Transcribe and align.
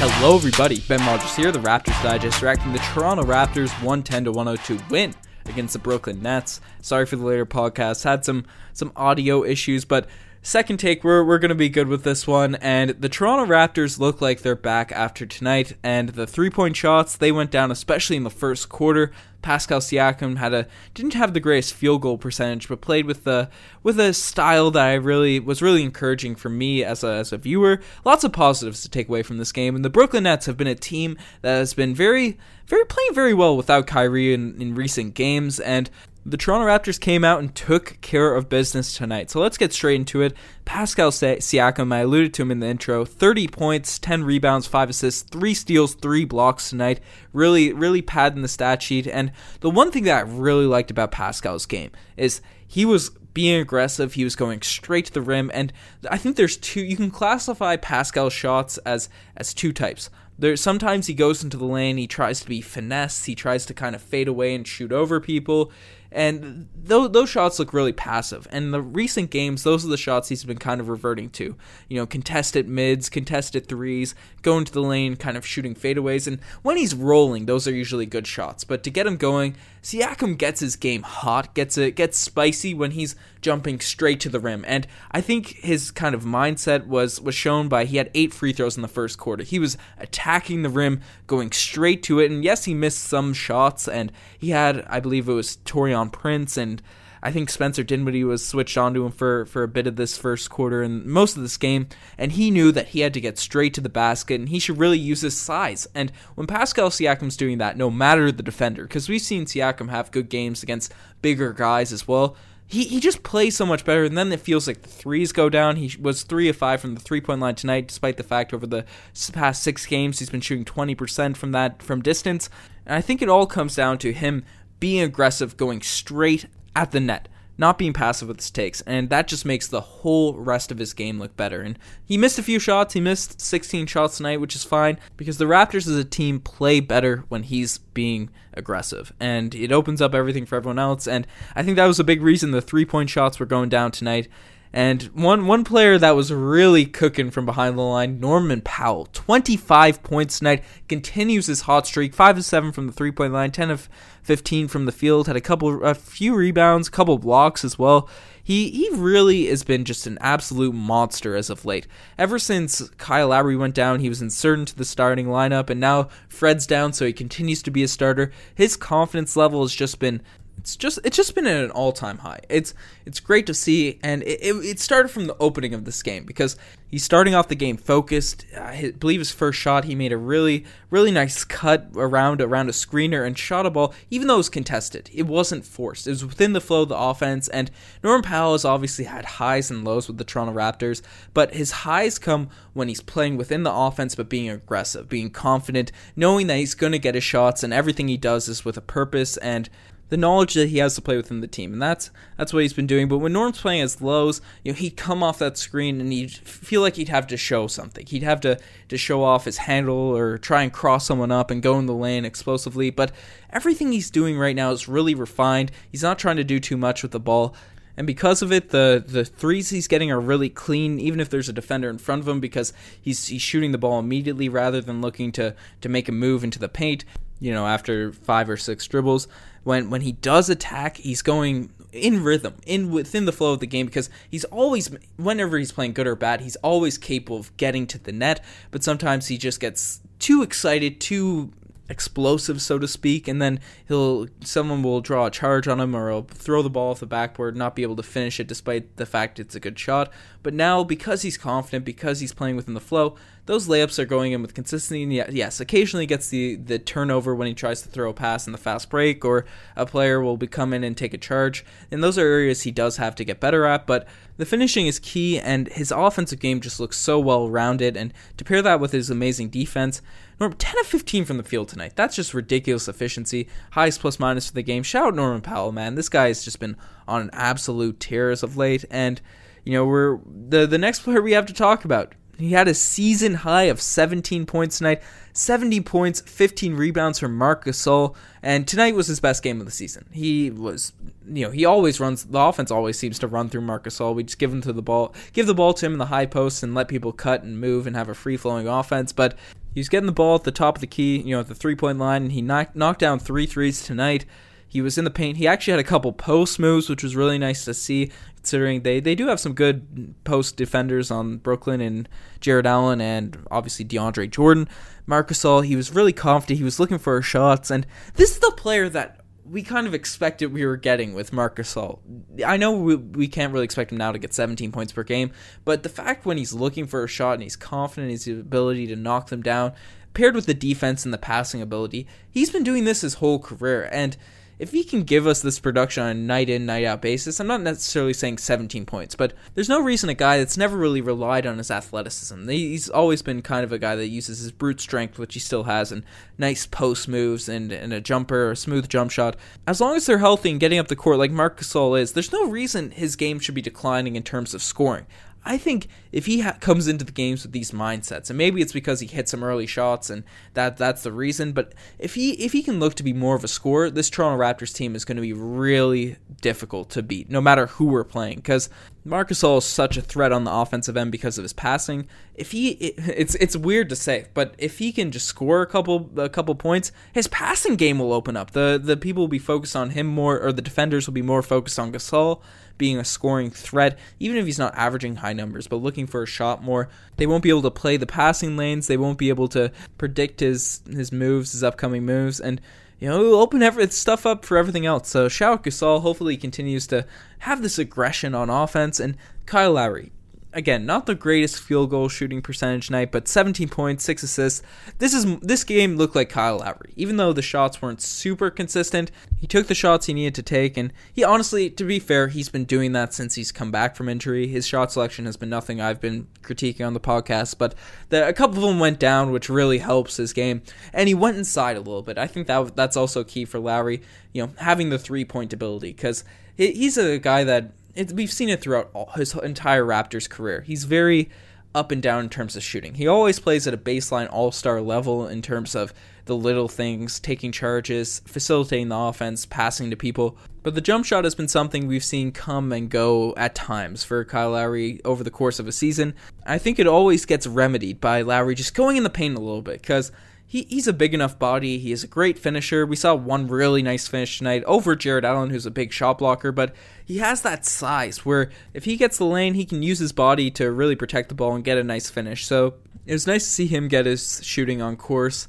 Hello, 0.00 0.36
everybody. 0.36 0.78
Ben 0.86 1.00
Rogers 1.00 1.34
here, 1.34 1.50
the 1.50 1.58
Raptors 1.58 2.00
Digest, 2.04 2.40
reacting 2.40 2.72
the 2.72 2.78
Toronto 2.78 3.24
Raptors 3.24 3.70
110 3.82 4.26
to 4.26 4.30
102 4.30 4.78
win 4.90 5.12
against 5.46 5.72
the 5.72 5.80
Brooklyn 5.80 6.22
Nets. 6.22 6.60
Sorry 6.80 7.04
for 7.04 7.16
the 7.16 7.24
later 7.24 7.44
podcast. 7.44 8.04
Had 8.04 8.24
some 8.24 8.44
some 8.74 8.92
audio 8.94 9.44
issues, 9.44 9.84
but 9.84 10.08
second 10.48 10.78
take, 10.78 11.04
we're, 11.04 11.22
we're 11.22 11.38
going 11.38 11.50
to 11.50 11.54
be 11.54 11.68
good 11.68 11.88
with 11.88 12.04
this 12.04 12.26
one. 12.26 12.54
And 12.56 12.90
the 12.90 13.08
Toronto 13.08 13.44
Raptors 13.44 13.98
look 13.98 14.22
like 14.22 14.40
they're 14.40 14.56
back 14.56 14.90
after 14.92 15.26
tonight. 15.26 15.74
And 15.82 16.10
the 16.10 16.26
three 16.26 16.48
point 16.48 16.74
shots, 16.74 17.16
they 17.16 17.30
went 17.30 17.50
down, 17.50 17.70
especially 17.70 18.16
in 18.16 18.24
the 18.24 18.30
first 18.30 18.68
quarter. 18.68 19.12
Pascal 19.40 19.78
Siakam 19.78 20.38
had 20.38 20.52
a 20.52 20.66
didn't 20.94 21.14
have 21.14 21.32
the 21.32 21.38
greatest 21.38 21.74
field 21.74 22.02
goal 22.02 22.18
percentage, 22.18 22.68
but 22.68 22.80
played 22.80 23.06
with 23.06 23.22
the 23.22 23.48
with 23.84 24.00
a 24.00 24.12
style 24.12 24.72
that 24.72 24.84
I 24.84 24.94
really 24.94 25.38
was 25.38 25.62
really 25.62 25.84
encouraging 25.84 26.34
for 26.34 26.48
me 26.48 26.82
as 26.82 27.04
a 27.04 27.12
as 27.12 27.32
a 27.32 27.38
viewer. 27.38 27.80
Lots 28.04 28.24
of 28.24 28.32
positives 28.32 28.82
to 28.82 28.88
take 28.88 29.08
away 29.08 29.22
from 29.22 29.38
this 29.38 29.52
game, 29.52 29.76
and 29.76 29.84
the 29.84 29.90
Brooklyn 29.90 30.24
Nets 30.24 30.46
have 30.46 30.56
been 30.56 30.66
a 30.66 30.74
team 30.74 31.16
that 31.42 31.54
has 31.54 31.72
been 31.72 31.94
very 31.94 32.36
very 32.66 32.84
playing 32.84 33.14
very 33.14 33.32
well 33.32 33.56
without 33.56 33.86
Kyrie 33.86 34.34
in, 34.34 34.60
in 34.60 34.74
recent 34.74 35.14
games, 35.14 35.60
and 35.60 35.88
the 36.30 36.36
Toronto 36.36 36.66
Raptors 36.66 37.00
came 37.00 37.24
out 37.24 37.38
and 37.38 37.54
took 37.54 37.98
care 38.00 38.34
of 38.34 38.48
business 38.48 38.96
tonight. 38.96 39.30
So 39.30 39.40
let's 39.40 39.56
get 39.56 39.72
straight 39.72 39.96
into 39.96 40.20
it. 40.20 40.34
Pascal 40.64 41.10
Siakam, 41.10 41.92
I 41.92 42.00
alluded 42.00 42.34
to 42.34 42.42
him 42.42 42.50
in 42.50 42.60
the 42.60 42.66
intro, 42.66 43.04
30 43.04 43.48
points, 43.48 43.98
10 43.98 44.24
rebounds, 44.24 44.66
5 44.66 44.90
assists, 44.90 45.22
3 45.22 45.54
steals, 45.54 45.94
3 45.94 46.24
blocks 46.26 46.68
tonight. 46.70 47.00
Really, 47.32 47.72
really 47.72 48.02
padding 48.02 48.42
the 48.42 48.48
stat 48.48 48.82
sheet. 48.82 49.06
And 49.06 49.32
the 49.60 49.70
one 49.70 49.90
thing 49.90 50.04
that 50.04 50.18
I 50.18 50.28
really 50.28 50.66
liked 50.66 50.90
about 50.90 51.12
Pascal's 51.12 51.64
game 51.64 51.92
is 52.16 52.42
he 52.66 52.84
was 52.84 53.10
being 53.32 53.60
aggressive. 53.60 54.14
He 54.14 54.24
was 54.24 54.36
going 54.36 54.62
straight 54.62 55.06
to 55.06 55.12
the 55.12 55.22
rim, 55.22 55.50
and 55.54 55.72
I 56.10 56.18
think 56.18 56.36
there's 56.36 56.56
two. 56.56 56.80
You 56.80 56.96
can 56.96 57.10
classify 57.10 57.76
Pascal's 57.76 58.32
shots 58.32 58.78
as 58.78 59.08
as 59.36 59.54
two 59.54 59.72
types. 59.72 60.10
There 60.38 60.56
sometimes 60.56 61.06
he 61.06 61.14
goes 61.14 61.42
into 61.42 61.56
the 61.56 61.64
lane, 61.64 61.96
he 61.96 62.06
tries 62.06 62.40
to 62.40 62.48
be 62.48 62.60
finesse, 62.60 63.24
he 63.24 63.34
tries 63.34 63.64
to 63.66 63.74
kind 63.74 63.94
of 63.94 64.02
fade 64.02 64.28
away 64.28 64.54
and 64.54 64.66
shoot 64.66 64.92
over 64.92 65.20
people, 65.20 65.72
and 66.10 66.68
those, 66.74 67.10
those 67.10 67.28
shots 67.28 67.58
look 67.58 67.72
really 67.72 67.92
passive. 67.92 68.48
And 68.50 68.72
the 68.72 68.80
recent 68.80 69.30
games, 69.30 69.62
those 69.62 69.84
are 69.84 69.88
the 69.88 69.96
shots 69.96 70.28
he's 70.28 70.44
been 70.44 70.58
kind 70.58 70.80
of 70.80 70.88
reverting 70.88 71.28
to. 71.30 71.56
You 71.88 71.98
know, 71.98 72.06
contested 72.06 72.68
mids, 72.68 73.08
contested 73.10 73.68
threes, 73.68 74.14
going 74.42 74.64
to 74.64 74.72
the 74.72 74.80
lane, 74.80 75.16
kind 75.16 75.36
of 75.36 75.44
shooting 75.44 75.74
fadeaways. 75.74 76.26
And 76.26 76.40
when 76.62 76.76
he's 76.76 76.94
rolling, 76.94 77.46
those 77.46 77.68
are 77.68 77.74
usually 77.74 78.06
good 78.06 78.26
shots. 78.26 78.64
But 78.64 78.82
to 78.84 78.90
get 78.90 79.06
him 79.06 79.16
going, 79.16 79.56
Siakam 79.82 80.36
gets 80.36 80.60
his 80.60 80.76
game 80.76 81.02
hot, 81.02 81.54
gets 81.54 81.78
it 81.78 81.94
gets 81.94 82.18
spicy 82.18 82.74
when 82.74 82.92
he's 82.92 83.14
jumping 83.40 83.80
straight 83.80 84.20
to 84.20 84.28
the 84.28 84.40
rim. 84.40 84.64
And 84.66 84.86
I 85.12 85.20
think 85.20 85.56
his 85.58 85.90
kind 85.90 86.14
of 86.14 86.24
mindset 86.24 86.86
was 86.86 87.20
was 87.20 87.34
shown 87.34 87.68
by 87.68 87.84
he 87.84 87.96
had 87.96 88.10
eight 88.14 88.34
free 88.34 88.52
throws 88.52 88.76
in 88.76 88.82
the 88.82 88.88
first 88.88 89.18
quarter. 89.18 89.44
He 89.44 89.58
was 89.58 89.76
attacking 89.98 90.62
the 90.62 90.68
rim, 90.68 91.00
going 91.26 91.52
straight 91.52 92.02
to 92.04 92.20
it. 92.20 92.30
And 92.30 92.42
yes, 92.42 92.64
he 92.64 92.74
missed 92.74 93.04
some 93.04 93.32
shots, 93.32 93.88
and 93.88 94.12
he 94.38 94.50
had, 94.50 94.84
I 94.88 95.00
believe 95.00 95.28
it 95.28 95.32
was 95.32 95.56
Taurean 95.98 96.12
Prince 96.12 96.56
and 96.56 96.82
I 97.20 97.32
think 97.32 97.50
Spencer 97.50 97.82
Dinwiddie 97.82 98.22
was 98.22 98.46
switched 98.46 98.78
onto 98.78 99.04
him 99.04 99.10
for, 99.10 99.44
for 99.46 99.64
a 99.64 99.68
bit 99.68 99.88
of 99.88 99.96
this 99.96 100.16
first 100.16 100.50
quarter 100.50 100.82
and 100.82 101.04
most 101.04 101.36
of 101.36 101.42
this 101.42 101.56
game, 101.56 101.88
and 102.16 102.30
he 102.30 102.52
knew 102.52 102.70
that 102.70 102.88
he 102.88 103.00
had 103.00 103.12
to 103.14 103.20
get 103.20 103.38
straight 103.38 103.74
to 103.74 103.80
the 103.80 103.88
basket 103.88 104.38
and 104.38 104.50
he 104.50 104.60
should 104.60 104.78
really 104.78 104.98
use 104.98 105.22
his 105.22 105.36
size. 105.36 105.88
And 105.96 106.12
when 106.36 106.46
Pascal 106.46 106.90
Siakam's 106.90 107.36
doing 107.36 107.58
that, 107.58 107.76
no 107.76 107.90
matter 107.90 108.30
the 108.30 108.42
defender, 108.44 108.84
because 108.84 109.08
we've 109.08 109.20
seen 109.20 109.46
Siakam 109.46 109.90
have 109.90 110.12
good 110.12 110.28
games 110.28 110.62
against 110.62 110.94
bigger 111.20 111.52
guys 111.52 111.92
as 111.92 112.06
well, 112.06 112.36
he, 112.68 112.84
he 112.84 113.00
just 113.00 113.22
plays 113.22 113.56
so 113.56 113.64
much 113.64 113.84
better, 113.84 114.04
and 114.04 114.16
then 114.16 114.30
it 114.30 114.40
feels 114.40 114.66
like 114.66 114.82
the 114.82 114.88
threes 114.90 115.32
go 115.32 115.48
down. 115.48 115.76
He 115.76 115.96
was 115.98 116.22
three 116.22 116.50
of 116.50 116.56
five 116.56 116.82
from 116.82 116.94
the 116.94 117.00
three 117.00 117.20
point 117.20 117.40
line 117.40 117.54
tonight, 117.54 117.88
despite 117.88 118.18
the 118.18 118.22
fact 118.22 118.52
over 118.52 118.66
the 118.66 118.84
past 119.32 119.62
six 119.62 119.86
games 119.86 120.18
he's 120.18 120.28
been 120.28 120.42
shooting 120.42 120.66
twenty 120.66 120.94
percent 120.94 121.38
from 121.38 121.52
that 121.52 121.82
from 121.82 122.02
distance. 122.02 122.50
And 122.84 122.94
I 122.94 123.00
think 123.00 123.22
it 123.22 123.30
all 123.30 123.46
comes 123.46 123.74
down 123.74 123.96
to 123.98 124.12
him 124.12 124.44
being 124.80 125.02
aggressive, 125.02 125.56
going 125.56 125.82
straight 125.82 126.46
at 126.74 126.92
the 126.92 127.00
net, 127.00 127.28
not 127.56 127.78
being 127.78 127.92
passive 127.92 128.28
with 128.28 128.38
his 128.38 128.50
takes, 128.50 128.80
and 128.82 129.10
that 129.10 129.26
just 129.26 129.44
makes 129.44 129.66
the 129.66 129.80
whole 129.80 130.34
rest 130.34 130.70
of 130.70 130.78
his 130.78 130.94
game 130.94 131.18
look 131.18 131.36
better. 131.36 131.60
And 131.60 131.78
he 132.04 132.16
missed 132.16 132.38
a 132.38 132.42
few 132.42 132.58
shots. 132.58 132.94
He 132.94 133.00
missed 133.00 133.40
16 133.40 133.86
shots 133.86 134.16
tonight, 134.16 134.40
which 134.40 134.54
is 134.54 134.64
fine 134.64 134.98
because 135.16 135.38
the 135.38 135.44
Raptors 135.44 135.88
as 135.88 135.96
a 135.96 136.04
team 136.04 136.38
play 136.40 136.80
better 136.80 137.24
when 137.28 137.42
he's 137.42 137.78
being 137.78 138.30
aggressive, 138.54 139.12
and 139.18 139.54
it 139.54 139.72
opens 139.72 140.00
up 140.00 140.14
everything 140.14 140.46
for 140.46 140.56
everyone 140.56 140.78
else. 140.78 141.08
And 141.08 141.26
I 141.56 141.62
think 141.62 141.76
that 141.76 141.86
was 141.86 142.00
a 142.00 142.04
big 142.04 142.22
reason 142.22 142.52
the 142.52 142.62
three 142.62 142.84
point 142.84 143.10
shots 143.10 143.40
were 143.40 143.46
going 143.46 143.68
down 143.68 143.90
tonight. 143.90 144.28
And 144.72 145.04
one 145.14 145.46
one 145.46 145.64
player 145.64 145.96
that 145.98 146.16
was 146.16 146.32
really 146.32 146.84
cooking 146.84 147.30
from 147.30 147.46
behind 147.46 147.78
the 147.78 147.82
line, 147.82 148.20
Norman 148.20 148.60
Powell, 148.60 149.08
25 149.12 150.02
points 150.02 150.38
tonight, 150.38 150.62
continues 150.88 151.46
his 151.46 151.62
hot 151.62 151.86
streak, 151.86 152.14
5 152.14 152.38
of 152.38 152.44
7 152.44 152.72
from 152.72 152.86
the 152.86 152.92
three-point 152.92 153.32
line, 153.32 153.50
10 153.50 153.70
of 153.70 153.88
15 154.22 154.68
from 154.68 154.84
the 154.84 154.92
field, 154.92 155.26
had 155.26 155.36
a 155.36 155.40
couple 155.40 155.82
a 155.82 155.94
few 155.94 156.34
rebounds, 156.34 156.88
a 156.88 156.90
couple 156.90 157.16
blocks 157.18 157.64
as 157.64 157.78
well. 157.78 158.10
He 158.42 158.70
he 158.70 158.90
really 158.92 159.46
has 159.46 159.62
been 159.62 159.84
just 159.84 160.06
an 160.06 160.18
absolute 160.20 160.74
monster 160.74 161.34
as 161.34 161.50
of 161.50 161.64
late. 161.64 161.86
Ever 162.18 162.38
since 162.38 162.88
Kyle 162.98 163.28
Lowry 163.28 163.56
went 163.56 163.74
down, 163.74 164.00
he 164.00 164.08
was 164.08 164.22
inserted 164.22 164.60
into 164.60 164.74
the 164.74 164.84
starting 164.84 165.26
lineup 165.26 165.70
and 165.70 165.80
now 165.80 166.08
Fred's 166.28 166.66
down 166.66 166.92
so 166.92 167.06
he 167.06 167.12
continues 167.12 167.62
to 167.62 167.70
be 167.70 167.82
a 167.82 167.88
starter. 167.88 168.32
His 168.54 168.76
confidence 168.76 169.36
level 169.36 169.62
has 169.62 169.74
just 169.74 169.98
been 169.98 170.22
it's 170.58 170.76
just 170.76 170.98
it's 171.04 171.16
just 171.16 171.34
been 171.34 171.46
at 171.46 171.64
an 171.64 171.70
all 171.70 171.92
time 171.92 172.18
high. 172.18 172.40
It's 172.48 172.74
it's 173.06 173.20
great 173.20 173.46
to 173.46 173.54
see, 173.54 173.98
and 174.02 174.22
it, 174.22 174.40
it, 174.42 174.52
it, 174.64 174.80
started 174.80 175.08
from 175.08 175.26
the 175.26 175.36
opening 175.38 175.72
of 175.72 175.84
this 175.84 176.02
game 176.02 176.24
because 176.24 176.56
he's 176.88 177.04
starting 177.04 177.34
off 177.34 177.48
the 177.48 177.54
game 177.54 177.76
focused. 177.76 178.44
Uh, 178.54 178.60
I 178.60 178.92
believe 178.98 179.20
his 179.20 179.30
first 179.30 179.58
shot, 179.58 179.84
he 179.84 179.94
made 179.94 180.12
a 180.12 180.16
really 180.16 180.64
really 180.90 181.10
nice 181.10 181.44
cut 181.44 181.88
around 181.94 182.40
around 182.40 182.68
a 182.68 182.72
screener 182.72 183.26
and 183.26 183.38
shot 183.38 183.66
a 183.66 183.70
ball, 183.70 183.94
even 184.10 184.26
though 184.26 184.34
it 184.34 184.38
was 184.38 184.48
contested. 184.48 185.08
It 185.12 185.26
wasn't 185.26 185.64
forced. 185.64 186.06
It 186.06 186.10
was 186.10 186.24
within 186.24 186.52
the 186.52 186.60
flow 186.60 186.82
of 186.82 186.88
the 186.88 186.98
offense. 186.98 187.48
And 187.48 187.70
Norman 188.02 188.22
Powell 188.22 188.52
has 188.52 188.64
obviously 188.64 189.04
had 189.04 189.24
highs 189.24 189.70
and 189.70 189.84
lows 189.84 190.08
with 190.08 190.18
the 190.18 190.24
Toronto 190.24 190.52
Raptors, 190.52 191.02
but 191.34 191.54
his 191.54 191.70
highs 191.70 192.18
come 192.18 192.48
when 192.72 192.88
he's 192.88 193.00
playing 193.00 193.36
within 193.36 193.62
the 193.62 193.72
offense, 193.72 194.14
but 194.14 194.28
being 194.28 194.50
aggressive, 194.50 195.08
being 195.08 195.30
confident, 195.30 195.92
knowing 196.16 196.46
that 196.48 196.58
he's 196.58 196.74
going 196.74 196.92
to 196.92 196.98
get 196.98 197.14
his 197.14 197.24
shots, 197.24 197.62
and 197.62 197.72
everything 197.72 198.08
he 198.08 198.16
does 198.16 198.48
is 198.48 198.64
with 198.64 198.76
a 198.76 198.82
purpose 198.82 199.36
and 199.38 199.68
the 200.08 200.16
knowledge 200.16 200.54
that 200.54 200.68
he 200.68 200.78
has 200.78 200.94
to 200.94 201.02
play 201.02 201.16
within 201.16 201.40
the 201.40 201.46
team, 201.46 201.72
and 201.72 201.82
that's 201.82 202.10
that's 202.36 202.52
what 202.52 202.62
he's 202.62 202.72
been 202.72 202.86
doing. 202.86 203.08
But 203.08 203.18
when 203.18 203.32
Norm's 203.32 203.60
playing 203.60 203.82
as 203.82 204.00
lows, 204.00 204.40
you 204.64 204.72
know, 204.72 204.76
he'd 204.76 204.96
come 204.96 205.22
off 205.22 205.38
that 205.38 205.58
screen 205.58 206.00
and 206.00 206.12
he'd 206.12 206.30
feel 206.30 206.80
like 206.80 206.96
he'd 206.96 207.08
have 207.08 207.26
to 207.28 207.36
show 207.36 207.66
something. 207.66 208.06
He'd 208.06 208.22
have 208.22 208.40
to 208.42 208.58
to 208.88 208.96
show 208.96 209.22
off 209.22 209.44
his 209.44 209.58
handle 209.58 209.94
or 209.94 210.38
try 210.38 210.62
and 210.62 210.72
cross 210.72 211.06
someone 211.06 211.32
up 211.32 211.50
and 211.50 211.62
go 211.62 211.78
in 211.78 211.86
the 211.86 211.94
lane 211.94 212.24
explosively. 212.24 212.90
But 212.90 213.12
everything 213.50 213.92
he's 213.92 214.10
doing 214.10 214.38
right 214.38 214.56
now 214.56 214.70
is 214.70 214.88
really 214.88 215.14
refined. 215.14 215.70
He's 215.90 216.02
not 216.02 216.18
trying 216.18 216.36
to 216.36 216.44
do 216.44 216.60
too 216.60 216.76
much 216.76 217.02
with 217.02 217.12
the 217.12 217.20
ball. 217.20 217.54
And 217.98 218.06
because 218.06 218.42
of 218.42 218.52
it, 218.52 218.70
the 218.70 219.04
the 219.04 219.24
threes 219.24 219.70
he's 219.70 219.88
getting 219.88 220.12
are 220.12 220.20
really 220.20 220.48
clean, 220.48 221.00
even 221.00 221.18
if 221.18 221.30
there's 221.30 221.48
a 221.48 221.52
defender 221.52 221.90
in 221.90 221.98
front 221.98 222.22
of 222.22 222.28
him, 222.28 222.38
because 222.38 222.72
he's 223.00 223.26
he's 223.26 223.42
shooting 223.42 223.72
the 223.72 223.78
ball 223.78 223.98
immediately 223.98 224.48
rather 224.48 224.80
than 224.80 225.00
looking 225.00 225.32
to 225.32 225.56
to 225.80 225.88
make 225.88 226.08
a 226.08 226.12
move 226.12 226.44
into 226.44 226.60
the 226.60 226.68
paint. 226.68 227.04
You 227.40 227.52
know, 227.52 227.66
after 227.66 228.12
five 228.12 228.48
or 228.48 228.56
six 228.56 228.86
dribbles, 228.86 229.26
when 229.68 229.90
when 229.90 230.00
he 230.00 230.12
does 230.12 230.48
attack, 230.48 230.96
he's 230.96 231.20
going 231.20 231.70
in 231.92 232.24
rhythm, 232.24 232.54
in 232.64 232.90
within 232.90 233.26
the 233.26 233.32
flow 233.32 233.52
of 233.52 233.60
the 233.60 233.66
game 233.66 233.84
because 233.84 234.08
he's 234.30 234.44
always 234.44 234.90
whenever 235.16 235.58
he's 235.58 235.72
playing 235.72 235.92
good 235.92 236.06
or 236.06 236.16
bad, 236.16 236.40
he's 236.40 236.56
always 236.56 236.96
capable 236.96 237.38
of 237.38 237.54
getting 237.58 237.86
to 237.88 237.98
the 237.98 238.10
net, 238.10 238.42
but 238.70 238.82
sometimes 238.82 239.28
he 239.28 239.36
just 239.36 239.60
gets 239.60 240.00
too 240.18 240.42
excited, 240.42 241.02
too 241.02 241.52
explosive, 241.90 242.62
so 242.62 242.78
to 242.78 242.88
speak, 242.88 243.28
and 243.28 243.42
then 243.42 243.60
he'll 243.86 244.26
someone 244.42 244.82
will 244.82 245.02
draw 245.02 245.26
a 245.26 245.30
charge 245.30 245.68
on 245.68 245.80
him 245.80 245.94
or 245.94 246.08
he'll 246.08 246.22
throw 246.22 246.62
the 246.62 246.70
ball 246.70 246.92
off 246.92 247.00
the 247.00 247.06
backboard, 247.06 247.54
not 247.54 247.76
be 247.76 247.82
able 247.82 247.96
to 247.96 248.02
finish 248.02 248.40
it 248.40 248.46
despite 248.46 248.96
the 248.96 249.04
fact 249.04 249.38
it's 249.38 249.54
a 249.54 249.60
good 249.60 249.78
shot. 249.78 250.10
But 250.42 250.54
now 250.54 250.82
because 250.82 251.20
he's 251.20 251.36
confident, 251.36 251.84
because 251.84 252.20
he's 252.20 252.32
playing 252.32 252.56
within 252.56 252.72
the 252.72 252.80
flow, 252.80 253.16
those 253.48 253.66
layups 253.66 253.98
are 253.98 254.04
going 254.04 254.32
in 254.32 254.42
with 254.42 254.52
consistency. 254.52 255.02
And 255.02 255.32
yes, 255.34 255.58
occasionally 255.58 256.04
gets 256.04 256.28
the 256.28 256.56
the 256.56 256.78
turnover 256.78 257.34
when 257.34 257.48
he 257.48 257.54
tries 257.54 257.80
to 257.80 257.88
throw 257.88 258.10
a 258.10 258.14
pass 258.14 258.46
in 258.46 258.52
the 258.52 258.58
fast 258.58 258.90
break, 258.90 259.24
or 259.24 259.46
a 259.74 259.86
player 259.86 260.20
will 260.20 260.36
be 260.36 260.46
come 260.46 260.74
in 260.74 260.84
and 260.84 260.94
take 260.94 261.14
a 261.14 261.18
charge. 261.18 261.64
And 261.90 262.04
those 262.04 262.18
are 262.18 262.26
areas 262.26 262.62
he 262.62 262.70
does 262.70 262.98
have 262.98 263.14
to 263.16 263.24
get 263.24 263.40
better 263.40 263.64
at. 263.64 263.86
But 263.86 264.06
the 264.36 264.44
finishing 264.44 264.86
is 264.86 264.98
key, 264.98 265.40
and 265.40 265.66
his 265.68 265.90
offensive 265.90 266.40
game 266.40 266.60
just 266.60 266.78
looks 266.78 266.98
so 266.98 267.18
well 267.18 267.48
rounded. 267.48 267.96
And 267.96 268.12
to 268.36 268.44
pair 268.44 268.60
that 268.60 268.80
with 268.80 268.92
his 268.92 269.08
amazing 269.08 269.48
defense, 269.48 270.02
Norm, 270.38 270.52
10 270.52 270.80
of 270.80 270.86
15 270.86 271.24
from 271.24 271.38
the 271.38 271.42
field 271.42 271.68
tonight. 271.68 271.94
That's 271.96 272.14
just 272.14 272.34
ridiculous 272.34 272.86
efficiency. 272.86 273.48
Highest 273.70 274.00
plus 274.00 274.20
minus 274.20 274.48
for 274.48 274.54
the 274.54 274.62
game. 274.62 274.82
Shout 274.82 275.06
out 275.06 275.14
Norman 275.14 275.40
Powell, 275.40 275.72
man. 275.72 275.94
This 275.94 276.10
guy 276.10 276.28
has 276.28 276.44
just 276.44 276.60
been 276.60 276.76
on 277.08 277.22
an 277.22 277.30
absolute 277.32 277.98
tear 277.98 278.30
as 278.30 278.42
of 278.42 278.58
late. 278.58 278.84
And, 278.90 279.22
you 279.64 279.72
know, 279.72 279.86
we're 279.86 280.18
the, 280.26 280.66
the 280.66 280.78
next 280.78 281.00
player 281.00 281.22
we 281.22 281.32
have 281.32 281.46
to 281.46 281.54
talk 281.54 281.86
about 281.86 282.14
He 282.38 282.52
had 282.52 282.68
a 282.68 282.74
season 282.74 283.34
high 283.34 283.64
of 283.64 283.80
17 283.80 284.46
points 284.46 284.78
tonight, 284.78 285.02
70 285.32 285.80
points, 285.80 286.20
15 286.20 286.74
rebounds 286.74 287.18
from 287.18 287.36
Marc 287.36 287.64
Gasol, 287.64 288.14
and 288.42 288.66
tonight 288.66 288.94
was 288.94 289.08
his 289.08 289.18
best 289.18 289.42
game 289.42 289.58
of 289.58 289.66
the 289.66 289.72
season. 289.72 290.06
He 290.12 290.48
was, 290.50 290.92
you 291.28 291.44
know, 291.44 291.50
he 291.50 291.64
always 291.64 291.98
runs. 291.98 292.24
The 292.24 292.38
offense 292.38 292.70
always 292.70 292.96
seems 292.96 293.18
to 293.18 293.26
run 293.26 293.48
through 293.48 293.62
Marc 293.62 293.84
Gasol. 293.84 294.14
We 294.14 294.22
just 294.22 294.38
give 294.38 294.52
him 294.52 294.60
to 294.62 294.72
the 294.72 294.82
ball, 294.82 295.14
give 295.32 295.48
the 295.48 295.54
ball 295.54 295.74
to 295.74 295.86
him 295.86 295.92
in 295.92 295.98
the 295.98 296.06
high 296.06 296.26
post, 296.26 296.62
and 296.62 296.76
let 296.76 296.86
people 296.86 297.12
cut 297.12 297.42
and 297.42 297.60
move 297.60 297.88
and 297.88 297.96
have 297.96 298.08
a 298.08 298.14
free 298.14 298.36
flowing 298.36 298.68
offense. 298.68 299.12
But 299.12 299.36
he's 299.74 299.88
getting 299.88 300.06
the 300.06 300.12
ball 300.12 300.36
at 300.36 300.44
the 300.44 300.52
top 300.52 300.76
of 300.76 300.80
the 300.80 300.86
key, 300.86 301.18
you 301.18 301.34
know, 301.34 301.40
at 301.40 301.48
the 301.48 301.56
three 301.56 301.74
point 301.74 301.98
line, 301.98 302.22
and 302.22 302.32
he 302.32 302.40
knocked 302.40 302.76
knocked 302.76 303.00
down 303.00 303.18
three 303.18 303.46
threes 303.46 303.84
tonight. 303.84 304.26
He 304.68 304.82
was 304.82 304.98
in 304.98 305.04
the 305.04 305.10
paint. 305.10 305.38
He 305.38 305.46
actually 305.46 305.72
had 305.72 305.80
a 305.80 305.84
couple 305.84 306.12
post 306.12 306.58
moves, 306.58 306.88
which 306.88 307.02
was 307.02 307.16
really 307.16 307.38
nice 307.38 307.64
to 307.64 307.74
see, 307.74 308.10
considering 308.36 308.82
they, 308.82 309.00
they 309.00 309.14
do 309.14 309.26
have 309.28 309.40
some 309.40 309.54
good 309.54 310.14
post 310.24 310.56
defenders 310.56 311.10
on 311.10 311.38
Brooklyn 311.38 311.80
and 311.80 312.08
Jarrett 312.40 312.66
Allen 312.66 313.00
and 313.00 313.46
obviously 313.50 313.84
DeAndre 313.84 314.30
Jordan. 314.30 314.68
Marc 315.06 315.30
Gasol, 315.30 315.64
he 315.64 315.74
was 315.74 315.94
really 315.94 316.12
confident. 316.12 316.58
He 316.58 316.64
was 316.64 316.78
looking 316.78 316.98
for 316.98 317.20
shots, 317.22 317.70
and 317.70 317.86
this 318.14 318.32
is 318.32 318.38
the 318.40 318.52
player 318.56 318.90
that 318.90 319.20
we 319.50 319.62
kind 319.62 319.86
of 319.86 319.94
expected 319.94 320.52
we 320.52 320.66
were 320.66 320.76
getting 320.76 321.14
with 321.14 321.32
Marc 321.32 321.56
Gasol. 321.56 322.00
I 322.44 322.56
know 322.56 322.72
we, 322.72 322.96
we 322.96 323.28
can't 323.28 323.52
really 323.52 323.64
expect 323.64 323.92
him 323.92 323.98
now 323.98 324.12
to 324.12 324.18
get 324.18 324.34
17 324.34 324.72
points 324.72 324.92
per 324.92 325.02
game, 325.02 325.30
but 325.64 325.82
the 325.82 325.88
fact 325.88 326.26
when 326.26 326.36
he's 326.36 326.52
looking 326.52 326.86
for 326.86 327.02
a 327.02 327.08
shot 327.08 327.34
and 327.34 327.42
he's 327.42 327.56
confident 327.56 328.06
in 328.06 328.10
his 328.10 328.28
ability 328.28 328.86
to 328.88 328.96
knock 328.96 329.28
them 329.28 329.42
down, 329.42 329.72
paired 330.14 330.34
with 330.34 330.46
the 330.46 330.54
defense 330.54 331.04
and 331.04 331.14
the 331.14 331.18
passing 331.18 331.62
ability, 331.62 332.06
he's 332.30 332.50
been 332.50 332.64
doing 332.64 332.84
this 332.84 333.00
his 333.00 333.14
whole 333.14 333.38
career. 333.38 333.88
And 333.90 334.16
if 334.58 334.72
he 334.72 334.82
can 334.82 335.02
give 335.02 335.26
us 335.26 335.40
this 335.40 335.60
production 335.60 336.02
on 336.02 336.10
a 336.10 336.14
night 336.14 336.48
in, 336.48 336.66
night 336.66 336.84
out 336.84 337.00
basis, 337.00 337.38
I'm 337.38 337.46
not 337.46 337.60
necessarily 337.60 338.12
saying 338.12 338.38
17 338.38 338.86
points, 338.86 339.14
but 339.14 339.32
there's 339.54 339.68
no 339.68 339.80
reason 339.80 340.08
a 340.08 340.14
guy 340.14 340.38
that's 340.38 340.56
never 340.56 340.76
really 340.76 341.00
relied 341.00 341.46
on 341.46 341.58
his 341.58 341.70
athleticism. 341.70 342.48
He's 342.48 342.88
always 342.88 343.22
been 343.22 343.42
kind 343.42 343.64
of 343.64 343.72
a 343.72 343.78
guy 343.78 343.94
that 343.94 344.08
uses 344.08 344.40
his 344.40 344.52
brute 344.52 344.80
strength, 344.80 345.18
which 345.18 345.34
he 345.34 345.40
still 345.40 345.64
has, 345.64 345.92
and 345.92 346.02
nice 346.38 346.66
post 346.66 347.08
moves 347.08 347.48
and, 347.48 347.70
and 347.70 347.92
a 347.92 348.00
jumper, 348.00 348.50
a 348.50 348.56
smooth 348.56 348.88
jump 348.88 349.10
shot. 349.10 349.36
As 349.66 349.80
long 349.80 349.96
as 349.96 350.06
they're 350.06 350.18
healthy 350.18 350.50
and 350.50 350.60
getting 350.60 350.78
up 350.78 350.88
the 350.88 350.96
court 350.96 351.18
like 351.18 351.30
Marc 351.30 351.60
Gasol 351.60 352.00
is, 352.00 352.12
there's 352.12 352.32
no 352.32 352.48
reason 352.48 352.90
his 352.90 353.16
game 353.16 353.38
should 353.38 353.54
be 353.54 353.62
declining 353.62 354.16
in 354.16 354.22
terms 354.22 354.54
of 354.54 354.62
scoring. 354.62 355.06
I 355.44 355.56
think 355.56 355.88
if 356.12 356.26
he 356.26 356.40
ha- 356.40 356.56
comes 356.60 356.88
into 356.88 357.04
the 357.04 357.12
games 357.12 357.42
with 357.42 357.52
these 357.52 357.70
mindsets, 357.70 358.28
and 358.28 358.36
maybe 358.36 358.60
it's 358.60 358.72
because 358.72 359.00
he 359.00 359.06
hit 359.06 359.28
some 359.28 359.42
early 359.42 359.66
shots 359.66 360.10
and 360.10 360.24
that 360.54 360.76
that's 360.76 361.02
the 361.02 361.12
reason, 361.12 361.52
but 361.52 361.74
if 361.98 362.14
he 362.14 362.32
if 362.32 362.52
he 362.52 362.62
can 362.62 362.80
look 362.80 362.94
to 362.94 363.02
be 363.02 363.12
more 363.12 363.34
of 363.34 363.44
a 363.44 363.48
scorer, 363.48 363.90
this 363.90 364.10
Toronto 364.10 364.42
Raptors 364.42 364.74
team 364.74 364.94
is 364.94 365.04
going 365.04 365.16
to 365.16 365.22
be 365.22 365.32
really 365.32 366.16
difficult 366.40 366.90
to 366.90 367.02
beat, 367.02 367.30
no 367.30 367.40
matter 367.40 367.66
who 367.66 367.86
we're 367.86 368.04
playing. 368.04 368.36
Because 368.36 368.68
Marc 369.04 369.30
Gasol 369.30 369.58
is 369.58 369.64
such 369.64 369.96
a 369.96 370.02
threat 370.02 370.32
on 370.32 370.44
the 370.44 370.52
offensive 370.52 370.96
end 370.96 371.12
because 371.12 371.38
of 371.38 371.44
his 371.44 371.52
passing. 371.52 372.06
If 372.34 372.50
he, 372.50 372.70
it, 372.70 372.94
it's 372.98 373.34
it's 373.36 373.56
weird 373.56 373.88
to 373.88 373.96
say, 373.96 374.26
but 374.34 374.54
if 374.58 374.78
he 374.78 374.92
can 374.92 375.10
just 375.10 375.26
score 375.26 375.62
a 375.62 375.66
couple 375.66 376.10
a 376.16 376.28
couple 376.28 376.54
points, 376.54 376.92
his 377.12 377.28
passing 377.28 377.76
game 377.76 377.98
will 377.98 378.12
open 378.12 378.36
up. 378.36 378.50
the 378.50 378.80
The 378.82 378.96
people 378.96 379.22
will 379.22 379.28
be 379.28 379.38
focused 379.38 379.76
on 379.76 379.90
him 379.90 380.06
more, 380.06 380.38
or 380.40 380.52
the 380.52 380.62
defenders 380.62 381.06
will 381.06 381.14
be 381.14 381.22
more 381.22 381.42
focused 381.42 381.78
on 381.78 381.92
Gasol 381.92 382.42
being 382.76 382.98
a 382.98 383.04
scoring 383.04 383.50
threat, 383.50 383.98
even 384.20 384.36
if 384.36 384.46
he's 384.46 384.58
not 384.58 384.74
averaging 384.76 385.16
high 385.16 385.32
numbers, 385.32 385.66
but 385.66 385.76
looking 385.76 386.06
for 386.06 386.22
a 386.22 386.26
shot 386.26 386.62
more. 386.62 386.88
They 387.16 387.26
won't 387.26 387.42
be 387.42 387.50
able 387.50 387.62
to 387.62 387.70
play 387.70 387.96
the 387.96 388.06
passing 388.06 388.56
lanes. 388.56 388.86
They 388.86 388.96
won't 388.96 389.18
be 389.18 389.30
able 389.30 389.48
to 389.48 389.72
predict 389.96 390.40
his 390.40 390.80
his 390.90 391.12
moves, 391.12 391.52
his 391.52 391.64
upcoming 391.64 392.04
moves, 392.04 392.40
and 392.40 392.60
you 392.98 393.08
know, 393.08 393.40
open 393.40 393.62
every, 393.62 393.88
stuff 393.90 394.26
up 394.26 394.44
for 394.44 394.56
everything 394.56 394.86
else. 394.86 395.08
So 395.08 395.28
shout 395.28 395.64
Gasol 395.64 396.02
hopefully 396.02 396.36
continues 396.36 396.86
to 396.88 397.06
have 397.40 397.62
this 397.62 397.78
aggression 397.78 398.34
on 398.34 398.50
offense, 398.50 398.98
and 398.98 399.16
Kyle 399.46 399.72
Lowry 399.72 400.12
again, 400.52 400.86
not 400.86 401.06
the 401.06 401.14
greatest 401.14 401.60
field 401.60 401.90
goal 401.90 402.08
shooting 402.08 402.40
percentage 402.40 402.90
night, 402.90 403.12
but 403.12 403.28
17 403.28 403.68
points, 403.68 404.04
six 404.04 404.22
assists. 404.22 404.62
This 404.98 405.12
is 405.12 405.38
this 405.40 405.64
game 405.64 405.96
looked 405.96 406.16
like 406.16 406.30
Kyle 406.30 406.58
Lowry, 406.58 406.92
even 406.96 407.16
though 407.16 407.32
the 407.32 407.42
shots 407.42 407.82
weren't 407.82 408.00
super 408.00 408.50
consistent. 408.50 409.10
He 409.36 409.46
took 409.46 409.66
the 409.66 409.74
shots 409.74 410.06
he 410.06 410.14
needed 410.14 410.34
to 410.36 410.42
take, 410.42 410.76
and 410.76 410.92
he 411.12 411.22
honestly, 411.22 411.68
to 411.70 411.84
be 411.84 411.98
fair, 411.98 412.28
he's 412.28 412.48
been 412.48 412.64
doing 412.64 412.92
that 412.92 413.12
since 413.12 413.34
he's 413.34 413.52
come 413.52 413.70
back 413.70 413.94
from 413.94 414.08
injury. 414.08 414.46
His 414.46 414.66
shot 414.66 414.90
selection 414.92 415.26
has 415.26 415.36
been 415.36 415.50
nothing 415.50 415.80
I've 415.80 416.00
been 416.00 416.26
critiquing 416.42 416.86
on 416.86 416.94
the 416.94 417.00
podcast, 417.00 417.58
but 417.58 417.74
the, 418.08 418.26
a 418.26 418.32
couple 418.32 418.56
of 418.56 418.68
them 418.68 418.78
went 418.78 418.98
down, 418.98 419.32
which 419.32 419.48
really 419.48 419.78
helps 419.78 420.16
his 420.16 420.32
game. 420.32 420.62
And 420.92 421.08
he 421.08 421.14
went 421.14 421.36
inside 421.36 421.76
a 421.76 421.80
little 421.80 422.02
bit. 422.02 422.18
I 422.18 422.26
think 422.26 422.46
that 422.46 422.74
that's 422.74 422.96
also 422.96 423.22
key 423.24 423.44
for 423.44 423.58
Lowry. 423.58 424.02
You 424.32 424.46
know, 424.46 424.52
having 424.58 424.90
the 424.90 424.98
three 424.98 425.24
point 425.24 425.52
ability 425.52 425.92
because 425.92 426.24
he's 426.56 426.98
a 426.98 427.18
guy 427.18 427.44
that 427.44 427.72
it, 427.98 428.12
we've 428.12 428.32
seen 428.32 428.48
it 428.48 428.60
throughout 428.60 428.90
all, 428.94 429.10
his 429.16 429.34
entire 429.34 429.84
Raptors 429.84 430.30
career. 430.30 430.62
He's 430.62 430.84
very 430.84 431.28
up 431.74 431.90
and 431.90 432.02
down 432.02 432.24
in 432.24 432.30
terms 432.30 432.56
of 432.56 432.62
shooting. 432.62 432.94
He 432.94 433.06
always 433.06 433.38
plays 433.38 433.66
at 433.66 433.74
a 433.74 433.78
baseline 433.78 434.28
all 434.32 434.52
star 434.52 434.80
level 434.80 435.26
in 435.26 435.42
terms 435.42 435.74
of 435.74 435.92
the 436.24 436.36
little 436.36 436.68
things, 436.68 437.18
taking 437.18 437.52
charges, 437.52 438.20
facilitating 438.26 438.88
the 438.88 438.96
offense, 438.96 439.46
passing 439.46 439.90
to 439.90 439.96
people. 439.96 440.38
But 440.62 440.74
the 440.74 440.80
jump 440.80 441.06
shot 441.06 441.24
has 441.24 441.34
been 441.34 441.48
something 441.48 441.86
we've 441.86 442.04
seen 442.04 442.32
come 442.32 442.72
and 442.72 442.88
go 442.88 443.34
at 443.36 443.54
times 443.54 444.04
for 444.04 444.24
Kyle 444.24 444.52
Lowry 444.52 445.00
over 445.04 445.24
the 445.24 445.30
course 445.30 445.58
of 445.58 445.66
a 445.66 445.72
season. 445.72 446.14
I 446.46 446.58
think 446.58 446.78
it 446.78 446.86
always 446.86 447.24
gets 447.24 447.46
remedied 447.46 448.00
by 448.00 448.22
Lowry 448.22 448.54
just 448.54 448.74
going 448.74 448.96
in 448.96 449.02
the 449.02 449.10
paint 449.10 449.36
a 449.36 449.40
little 449.40 449.62
bit 449.62 449.80
because 449.80 450.12
he, 450.50 450.66
he's 450.70 450.88
a 450.88 450.94
big 450.94 451.12
enough 451.12 451.38
body. 451.38 451.78
He 451.78 451.92
is 451.92 452.02
a 452.02 452.06
great 452.06 452.38
finisher. 452.38 452.86
We 452.86 452.96
saw 452.96 453.14
one 453.14 453.48
really 453.48 453.82
nice 453.82 454.08
finish 454.08 454.38
tonight 454.38 454.64
over 454.64 454.96
Jarrett 454.96 455.26
Allen, 455.26 455.50
who's 455.50 455.66
a 455.66 455.70
big 455.70 455.92
shot 455.92 456.18
blocker, 456.18 456.52
but 456.52 456.74
he 457.04 457.18
has 457.18 457.42
that 457.42 457.66
size 457.66 458.24
where 458.24 458.50
if 458.72 458.86
he 458.86 458.96
gets 458.96 459.18
the 459.18 459.26
lane, 459.26 459.52
he 459.52 459.66
can 459.66 459.82
use 459.82 459.98
his 459.98 460.12
body 460.12 460.50
to 460.52 460.72
really 460.72 460.96
protect 460.96 461.28
the 461.28 461.34
ball 461.34 461.54
and 461.54 461.64
get 461.64 461.76
a 461.76 461.84
nice 461.84 462.08
finish. 462.08 462.46
So 462.46 462.74
it 463.04 463.12
was 463.12 463.26
nice 463.26 463.44
to 463.44 463.50
see 463.50 463.66
him 463.66 463.88
get 463.88 464.06
his 464.06 464.40
shooting 464.42 464.80
on 464.80 464.96
course. 464.96 465.48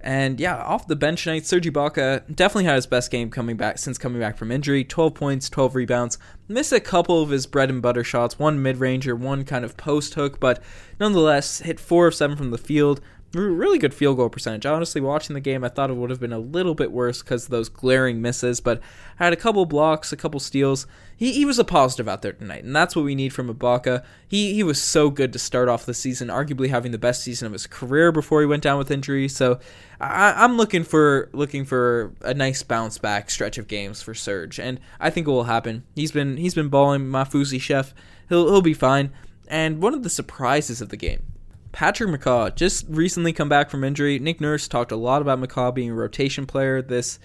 And 0.00 0.38
yeah, 0.38 0.56
off 0.62 0.86
the 0.86 0.94
bench 0.94 1.24
tonight, 1.24 1.44
Serge 1.44 1.66
Ibaka 1.66 2.32
definitely 2.32 2.66
had 2.66 2.76
his 2.76 2.86
best 2.86 3.10
game 3.10 3.30
coming 3.30 3.56
back 3.56 3.78
since 3.78 3.98
coming 3.98 4.20
back 4.20 4.36
from 4.36 4.52
injury. 4.52 4.84
12 4.84 5.14
points, 5.14 5.50
12 5.50 5.74
rebounds. 5.74 6.18
Missed 6.46 6.72
a 6.72 6.78
couple 6.78 7.20
of 7.20 7.30
his 7.30 7.46
bread 7.46 7.70
and 7.70 7.82
butter 7.82 8.04
shots, 8.04 8.38
one 8.38 8.62
mid 8.62 8.76
ranger, 8.76 9.16
one 9.16 9.44
kind 9.44 9.64
of 9.64 9.76
post 9.76 10.14
hook, 10.14 10.38
but 10.38 10.62
nonetheless 11.00 11.58
hit 11.60 11.80
four 11.80 12.06
of 12.06 12.14
seven 12.14 12.36
from 12.36 12.52
the 12.52 12.58
field 12.58 13.00
really 13.34 13.78
good 13.78 13.92
field 13.92 14.16
goal 14.16 14.30
percentage. 14.30 14.64
Honestly, 14.64 15.00
watching 15.00 15.34
the 15.34 15.40
game, 15.40 15.62
I 15.62 15.68
thought 15.68 15.90
it 15.90 15.96
would 15.96 16.10
have 16.10 16.20
been 16.20 16.32
a 16.32 16.38
little 16.38 16.74
bit 16.74 16.90
worse 16.90 17.22
because 17.22 17.44
of 17.44 17.50
those 17.50 17.68
glaring 17.68 18.22
misses, 18.22 18.60
but 18.60 18.80
I 19.20 19.24
had 19.24 19.32
a 19.32 19.36
couple 19.36 19.66
blocks, 19.66 20.12
a 20.12 20.16
couple 20.16 20.40
steals. 20.40 20.86
He, 21.14 21.32
he 21.32 21.44
was 21.44 21.58
a 21.58 21.64
positive 21.64 22.08
out 22.08 22.22
there 22.22 22.32
tonight, 22.32 22.64
and 22.64 22.74
that's 22.74 22.96
what 22.96 23.04
we 23.04 23.14
need 23.14 23.32
from 23.32 23.52
Ibaka. 23.52 24.04
He 24.26 24.54
he 24.54 24.62
was 24.62 24.80
so 24.80 25.10
good 25.10 25.32
to 25.34 25.38
start 25.38 25.68
off 25.68 25.84
the 25.84 25.92
season, 25.92 26.28
arguably 26.28 26.70
having 26.70 26.92
the 26.92 26.98
best 26.98 27.22
season 27.22 27.46
of 27.46 27.52
his 27.52 27.66
career 27.66 28.12
before 28.12 28.40
he 28.40 28.46
went 28.46 28.62
down 28.62 28.78
with 28.78 28.90
injury. 28.90 29.28
So 29.28 29.58
I, 30.00 30.44
am 30.44 30.56
looking 30.56 30.84
for 30.84 31.28
looking 31.32 31.64
for 31.64 32.12
a 32.22 32.32
nice 32.32 32.62
bounce 32.62 32.98
back 32.98 33.30
stretch 33.30 33.58
of 33.58 33.68
games 33.68 34.00
for 34.00 34.14
Serge, 34.14 34.58
and 34.58 34.80
I 35.00 35.10
think 35.10 35.26
it 35.26 35.30
will 35.30 35.44
happen. 35.44 35.84
He's 35.94 36.12
been 36.12 36.36
he's 36.38 36.54
been 36.54 36.68
balling 36.68 37.02
Mafusi 37.02 37.60
chef. 37.60 37.92
He'll 38.28 38.48
he'll 38.48 38.62
be 38.62 38.74
fine. 38.74 39.12
And 39.50 39.82
one 39.82 39.94
of 39.94 40.02
the 40.02 40.10
surprises 40.10 40.82
of 40.82 40.90
the 40.90 40.96
game 40.96 41.22
Patrick 41.72 42.10
McCaw 42.10 42.54
just 42.54 42.86
recently 42.88 43.32
come 43.32 43.48
back 43.48 43.70
from 43.70 43.84
injury. 43.84 44.18
Nick 44.18 44.40
Nurse 44.40 44.68
talked 44.68 44.92
a 44.92 44.96
lot 44.96 45.22
about 45.22 45.40
McCaw 45.40 45.74
being 45.74 45.90
a 45.90 45.94
rotation 45.94 46.46
player 46.46 46.80
this 46.80 47.18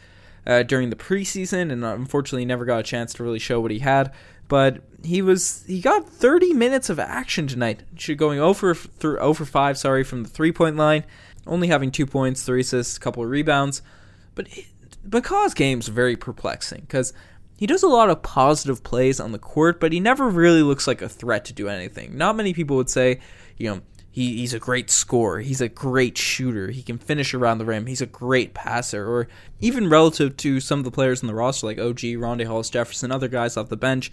uh, 0.45 0.63
during 0.63 0.89
the 0.89 0.95
preseason, 0.95 1.71
and 1.71 1.83
unfortunately 1.85 2.45
never 2.45 2.65
got 2.65 2.79
a 2.79 2.83
chance 2.83 3.13
to 3.13 3.23
really 3.23 3.39
show 3.39 3.61
what 3.61 3.71
he 3.71 3.79
had. 3.79 4.11
But 4.47 4.81
he 5.03 5.21
was 5.21 5.63
he 5.65 5.79
got 5.79 6.07
30 6.09 6.53
minutes 6.53 6.89
of 6.89 6.99
action 6.99 7.47
tonight, 7.47 7.83
going 8.17 8.39
over 8.39 8.75
through 8.75 9.19
over 9.19 9.45
five, 9.45 9.77
sorry, 9.77 10.03
from 10.03 10.23
the 10.23 10.29
three 10.29 10.51
point 10.51 10.75
line, 10.75 11.05
only 11.47 11.69
having 11.69 11.91
two 11.91 12.05
points, 12.05 12.43
three 12.43 12.61
assists, 12.61 12.97
a 12.97 12.99
couple 12.99 13.23
of 13.23 13.29
rebounds. 13.29 13.81
But 14.35 14.47
McCaw's 15.07 15.53
game's 15.53 15.87
very 15.87 16.15
perplexing 16.15 16.81
because 16.81 17.13
he 17.57 17.67
does 17.67 17.83
a 17.83 17.87
lot 17.87 18.09
of 18.09 18.21
positive 18.21 18.83
plays 18.83 19.19
on 19.19 19.31
the 19.31 19.39
court, 19.39 19.79
but 19.79 19.93
he 19.93 19.99
never 19.99 20.27
really 20.27 20.63
looks 20.63 20.87
like 20.87 21.01
a 21.01 21.09
threat 21.09 21.45
to 21.45 21.53
do 21.53 21.69
anything. 21.69 22.17
Not 22.17 22.35
many 22.35 22.53
people 22.53 22.75
would 22.75 22.89
say, 22.89 23.21
you 23.57 23.69
know, 23.69 23.81
he, 24.13 24.37
he's 24.37 24.53
a 24.53 24.59
great 24.59 24.91
scorer. 24.91 25.39
He's 25.39 25.59
a 25.59 25.67
great 25.67 26.19
shooter. 26.19 26.69
He 26.69 26.83
can 26.83 26.99
finish 26.99 27.33
around 27.33 27.57
the 27.57 27.65
rim. 27.65 27.87
He's 27.87 27.99
a 27.99 28.05
great 28.05 28.53
passer. 28.53 29.09
Or 29.11 29.27
even 29.59 29.89
relative 29.89 30.37
to 30.37 30.59
some 30.59 30.77
of 30.77 30.85
the 30.85 30.91
players 30.91 31.23
in 31.23 31.27
the 31.27 31.33
roster, 31.33 31.65
like 31.65 31.79
OG, 31.79 31.97
Rondae 31.97 32.45
Hollis 32.45 32.69
Jefferson, 32.69 33.11
other 33.11 33.27
guys 33.27 33.57
off 33.57 33.69
the 33.69 33.75
bench, 33.75 34.11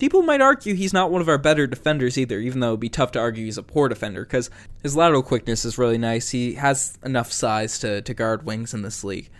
people 0.00 0.22
might 0.22 0.40
argue 0.40 0.74
he's 0.74 0.92
not 0.92 1.12
one 1.12 1.20
of 1.20 1.28
our 1.28 1.38
better 1.38 1.68
defenders 1.68 2.18
either, 2.18 2.40
even 2.40 2.58
though 2.58 2.70
it'd 2.70 2.80
be 2.80 2.88
tough 2.88 3.12
to 3.12 3.20
argue 3.20 3.44
he's 3.44 3.56
a 3.56 3.62
poor 3.62 3.88
defender 3.88 4.24
because 4.24 4.50
his 4.82 4.96
lateral 4.96 5.22
quickness 5.22 5.64
is 5.64 5.78
really 5.78 5.96
nice. 5.96 6.30
He 6.30 6.54
has 6.54 6.98
enough 7.04 7.30
size 7.30 7.78
to, 7.78 8.02
to 8.02 8.14
guard 8.14 8.44
wings 8.44 8.74
in 8.74 8.82
this 8.82 9.04
league. 9.04 9.30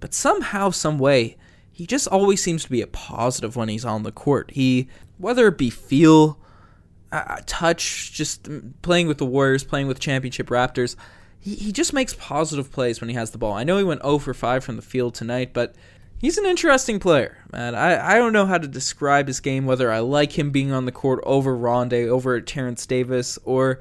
But 0.00 0.14
somehow, 0.14 0.70
some 0.70 0.98
way, 0.98 1.36
he 1.70 1.86
just 1.86 2.08
always 2.08 2.42
seems 2.42 2.64
to 2.64 2.70
be 2.70 2.82
a 2.82 2.88
positive 2.88 3.54
when 3.54 3.68
he's 3.68 3.84
on 3.84 4.02
the 4.02 4.10
court. 4.10 4.50
He, 4.50 4.88
whether 5.16 5.46
it 5.46 5.58
be 5.58 5.70
feel, 5.70 6.40
touch, 7.46 8.12
just 8.12 8.48
playing 8.82 9.08
with 9.08 9.18
the 9.18 9.26
Warriors, 9.26 9.64
playing 9.64 9.86
with 9.86 10.00
championship 10.00 10.48
Raptors. 10.48 10.96
He, 11.38 11.54
he 11.54 11.72
just 11.72 11.92
makes 11.92 12.14
positive 12.14 12.72
plays 12.72 13.00
when 13.00 13.10
he 13.10 13.16
has 13.16 13.30
the 13.30 13.38
ball. 13.38 13.52
I 13.52 13.64
know 13.64 13.78
he 13.78 13.84
went 13.84 14.02
0 14.02 14.18
for 14.18 14.34
5 14.34 14.64
from 14.64 14.76
the 14.76 14.82
field 14.82 15.14
tonight, 15.14 15.52
but 15.52 15.74
he's 16.18 16.38
an 16.38 16.46
interesting 16.46 16.98
player, 16.98 17.38
man. 17.52 17.74
I, 17.74 18.14
I 18.14 18.18
don't 18.18 18.32
know 18.32 18.46
how 18.46 18.58
to 18.58 18.68
describe 18.68 19.26
his 19.26 19.40
game, 19.40 19.66
whether 19.66 19.92
I 19.92 20.00
like 20.00 20.38
him 20.38 20.50
being 20.50 20.72
on 20.72 20.86
the 20.86 20.92
court 20.92 21.20
over 21.24 21.56
Rondae, 21.56 22.08
over 22.08 22.40
Terence 22.40 22.86
Davis, 22.86 23.38
or 23.44 23.80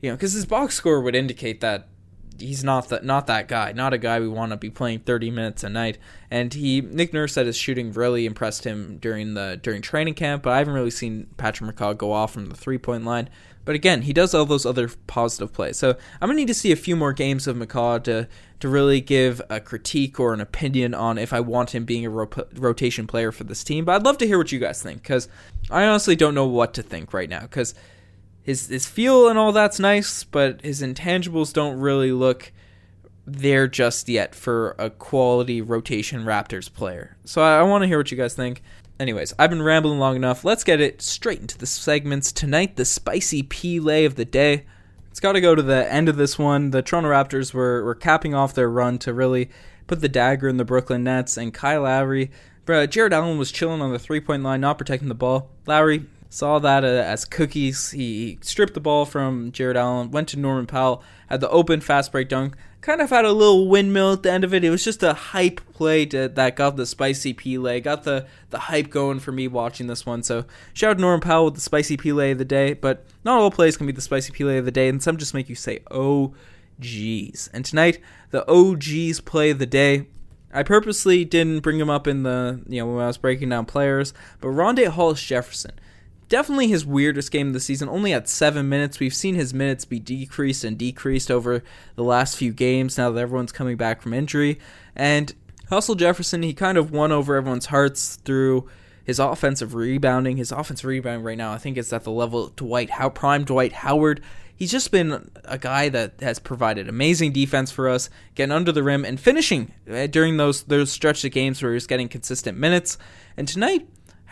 you 0.00 0.10
know, 0.10 0.16
because 0.16 0.32
his 0.32 0.46
box 0.46 0.74
score 0.74 1.00
would 1.00 1.14
indicate 1.14 1.60
that 1.60 1.88
he's 2.42 2.64
not 2.64 2.88
that 2.88 3.04
not 3.04 3.26
that 3.28 3.48
guy, 3.48 3.72
not 3.72 3.94
a 3.94 3.98
guy 3.98 4.20
we 4.20 4.28
want 4.28 4.50
to 4.50 4.56
be 4.56 4.70
playing 4.70 5.00
30 5.00 5.30
minutes 5.30 5.64
a 5.64 5.68
night. 5.68 5.98
And 6.30 6.52
he 6.52 6.80
Nick 6.80 7.12
Nurse 7.12 7.32
said 7.32 7.46
his 7.46 7.56
shooting 7.56 7.92
really 7.92 8.26
impressed 8.26 8.64
him 8.64 8.98
during 8.98 9.34
the 9.34 9.58
during 9.62 9.82
training 9.82 10.14
camp, 10.14 10.42
but 10.42 10.52
I 10.52 10.58
haven't 10.58 10.74
really 10.74 10.90
seen 10.90 11.28
Patrick 11.36 11.74
McCaw 11.74 11.96
go 11.96 12.12
off 12.12 12.32
from 12.32 12.46
the 12.46 12.56
three 12.56 12.78
point 12.78 13.04
line. 13.04 13.28
But 13.64 13.76
again, 13.76 14.02
he 14.02 14.12
does 14.12 14.34
all 14.34 14.44
those 14.44 14.66
other 14.66 14.90
positive 15.06 15.52
plays. 15.52 15.78
So 15.78 15.90
I'm 16.20 16.28
gonna 16.28 16.34
need 16.34 16.48
to 16.48 16.54
see 16.54 16.72
a 16.72 16.76
few 16.76 16.96
more 16.96 17.12
games 17.12 17.46
of 17.46 17.56
McCaw 17.56 18.02
to 18.04 18.28
to 18.60 18.68
really 18.68 19.00
give 19.00 19.40
a 19.50 19.60
critique 19.60 20.18
or 20.20 20.34
an 20.34 20.40
opinion 20.40 20.94
on 20.94 21.18
if 21.18 21.32
I 21.32 21.40
want 21.40 21.74
him 21.74 21.84
being 21.84 22.06
a 22.06 22.10
ro- 22.10 22.30
rotation 22.54 23.06
player 23.06 23.32
for 23.32 23.44
this 23.44 23.64
team. 23.64 23.84
But 23.84 23.96
I'd 23.96 24.04
love 24.04 24.18
to 24.18 24.26
hear 24.26 24.38
what 24.38 24.52
you 24.52 24.58
guys 24.58 24.82
think 24.82 25.02
because 25.02 25.28
I 25.70 25.84
honestly 25.84 26.16
don't 26.16 26.34
know 26.34 26.46
what 26.46 26.74
to 26.74 26.82
think 26.82 27.12
right 27.12 27.28
now 27.28 27.40
because 27.40 27.74
his 28.42 28.68
his 28.68 28.86
feel 28.86 29.28
and 29.28 29.38
all 29.38 29.52
that's 29.52 29.78
nice, 29.78 30.24
but 30.24 30.60
his 30.62 30.82
intangibles 30.82 31.52
don't 31.52 31.78
really 31.78 32.12
look 32.12 32.52
there 33.26 33.68
just 33.68 34.08
yet 34.08 34.34
for 34.34 34.74
a 34.78 34.90
quality 34.90 35.62
rotation 35.62 36.24
Raptors 36.24 36.72
player. 36.72 37.16
So 37.24 37.42
I, 37.42 37.58
I 37.58 37.62
want 37.62 37.82
to 37.82 37.88
hear 37.88 37.98
what 37.98 38.10
you 38.10 38.16
guys 38.16 38.34
think. 38.34 38.62
Anyways, 38.98 39.32
I've 39.38 39.50
been 39.50 39.62
rambling 39.62 39.98
long 39.98 40.16
enough. 40.16 40.44
Let's 40.44 40.64
get 40.64 40.80
it 40.80 41.02
straight 41.02 41.40
into 41.40 41.58
the 41.58 41.66
segments. 41.66 42.30
Tonight, 42.30 42.76
the 42.76 42.84
spicy 42.84 43.42
P-lay 43.42 44.04
of 44.04 44.16
the 44.16 44.24
day. 44.24 44.64
It's 45.10 45.20
got 45.20 45.32
to 45.32 45.40
go 45.40 45.54
to 45.54 45.62
the 45.62 45.90
end 45.92 46.08
of 46.08 46.16
this 46.16 46.38
one. 46.38 46.70
The 46.70 46.82
Toronto 46.82 47.10
Raptors 47.10 47.52
were, 47.52 47.84
were 47.84 47.94
capping 47.94 48.34
off 48.34 48.54
their 48.54 48.70
run 48.70 48.98
to 49.00 49.12
really 49.12 49.50
put 49.86 50.00
the 50.00 50.08
dagger 50.08 50.48
in 50.48 50.56
the 50.56 50.64
Brooklyn 50.64 51.04
Nets, 51.04 51.36
and 51.36 51.52
Kyle 51.52 51.82
Lowry. 51.82 52.30
Jarrett 52.66 53.12
Allen 53.12 53.38
was 53.38 53.52
chilling 53.52 53.82
on 53.82 53.92
the 53.92 53.98
three 53.98 54.20
point 54.20 54.42
line, 54.42 54.60
not 54.60 54.78
protecting 54.78 55.08
the 55.08 55.14
ball. 55.14 55.50
Lowry 55.66 56.06
saw 56.32 56.58
that 56.58 56.82
uh, 56.82 56.86
as 56.86 57.26
cookies. 57.26 57.90
He 57.90 58.38
stripped 58.40 58.74
the 58.74 58.80
ball 58.80 59.04
from 59.04 59.52
Jarrett 59.52 59.76
Allen, 59.76 60.10
went 60.10 60.28
to 60.28 60.38
Norman 60.38 60.66
Powell, 60.66 61.02
had 61.28 61.40
the 61.40 61.50
open 61.50 61.80
fast 61.80 62.10
break 62.10 62.28
dunk. 62.28 62.56
Kind 62.80 63.00
of 63.00 63.10
had 63.10 63.24
a 63.24 63.32
little 63.32 63.68
windmill 63.68 64.14
at 64.14 64.22
the 64.22 64.32
end 64.32 64.42
of 64.42 64.52
it. 64.52 64.64
It 64.64 64.70
was 64.70 64.82
just 64.82 65.02
a 65.02 65.12
hype 65.12 65.60
play 65.74 66.06
to, 66.06 66.28
that 66.28 66.56
got 66.56 66.76
the 66.76 66.86
spicy 66.86 67.32
P-lay, 67.32 67.80
got 67.80 68.04
the, 68.04 68.26
the 68.50 68.58
hype 68.58 68.90
going 68.90 69.20
for 69.20 69.30
me 69.30 69.46
watching 69.46 69.86
this 69.86 70.04
one. 70.04 70.22
So 70.22 70.46
shout 70.72 70.92
out 70.92 70.98
Norman 70.98 71.20
Powell 71.20 71.44
with 71.44 71.54
the 71.54 71.60
spicy 71.60 71.96
P-lay 71.96 72.32
of 72.32 72.38
the 72.38 72.44
day. 72.44 72.72
But 72.72 73.04
not 73.24 73.38
all 73.38 73.50
plays 73.50 73.76
can 73.76 73.86
be 73.86 73.92
the 73.92 74.00
spicy 74.00 74.32
P-lay 74.32 74.58
of 74.58 74.64
the 74.64 74.72
day, 74.72 74.88
and 74.88 75.02
some 75.02 75.18
just 75.18 75.34
make 75.34 75.48
you 75.48 75.54
say, 75.54 75.80
oh, 75.90 76.34
geez. 76.80 77.50
And 77.52 77.64
tonight, 77.64 78.00
the 78.30 78.50
OG's 78.50 79.20
play 79.20 79.50
of 79.50 79.58
the 79.58 79.66
day 79.66 80.06
I 80.54 80.62
purposely 80.62 81.24
didn't 81.24 81.60
bring 81.60 81.78
him 81.78 81.88
up 81.88 82.06
in 82.06 82.24
the 82.24 82.62
you 82.68 82.80
know 82.80 82.92
when 82.92 83.02
I 83.02 83.06
was 83.06 83.16
breaking 83.16 83.48
down 83.48 83.64
players, 83.64 84.12
but 84.40 84.48
Rondae 84.48 84.88
Hollis 84.88 85.22
Jefferson 85.22 85.72
definitely 86.32 86.66
his 86.66 86.86
weirdest 86.86 87.30
game 87.30 87.48
of 87.48 87.52
the 87.52 87.60
season. 87.60 87.90
Only 87.90 88.14
at 88.14 88.26
seven 88.26 88.66
minutes. 88.66 88.98
We've 88.98 89.12
seen 89.12 89.34
his 89.34 89.52
minutes 89.52 89.84
be 89.84 90.00
decreased 90.00 90.64
and 90.64 90.78
decreased 90.78 91.30
over 91.30 91.62
the 91.94 92.02
last 92.02 92.38
few 92.38 92.54
games 92.54 92.96
now 92.96 93.10
that 93.10 93.20
everyone's 93.20 93.52
coming 93.52 93.76
back 93.76 94.00
from 94.00 94.14
injury. 94.14 94.58
And 94.96 95.34
Hustle 95.68 95.94
Jefferson, 95.94 96.42
he 96.42 96.54
kind 96.54 96.78
of 96.78 96.90
won 96.90 97.12
over 97.12 97.36
everyone's 97.36 97.66
hearts 97.66 98.16
through 98.24 98.66
his 99.04 99.18
offensive 99.18 99.74
rebounding. 99.74 100.38
His 100.38 100.52
offensive 100.52 100.86
rebounding 100.86 101.22
right 101.22 101.36
now, 101.36 101.52
I 101.52 101.58
think, 101.58 101.76
is 101.76 101.92
at 101.92 102.04
the 102.04 102.10
level 102.10 102.46
of 102.46 102.56
Dwight 102.56 102.88
How 102.88 103.10
prime 103.10 103.44
Dwight 103.44 103.74
Howard. 103.74 104.22
He's 104.56 104.70
just 104.70 104.90
been 104.90 105.30
a 105.44 105.58
guy 105.58 105.90
that 105.90 106.20
has 106.20 106.38
provided 106.38 106.88
amazing 106.88 107.32
defense 107.32 107.70
for 107.70 107.90
us, 107.90 108.08
getting 108.36 108.52
under 108.52 108.72
the 108.72 108.82
rim 108.82 109.04
and 109.04 109.20
finishing 109.20 109.74
uh, 109.90 110.06
during 110.06 110.38
those 110.38 110.62
those 110.62 110.90
stretch 110.90 111.24
of 111.26 111.32
games 111.32 111.62
where 111.62 111.74
he's 111.74 111.86
getting 111.86 112.08
consistent 112.08 112.56
minutes. 112.56 112.96
And 113.36 113.46
tonight, 113.46 113.86